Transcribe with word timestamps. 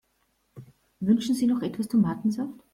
Wünschen 0.99 1.35
Sie 1.35 1.45
noch 1.45 1.61
etwas 1.61 1.87
Tomatensaft? 1.87 2.63